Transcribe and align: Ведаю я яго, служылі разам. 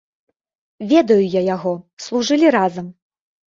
Ведаю 0.93 1.19
я 1.39 1.43
яго, 1.55 1.75
служылі 2.07 2.47
разам. 2.59 2.91